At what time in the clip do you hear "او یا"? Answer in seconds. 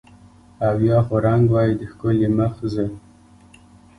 0.67-0.97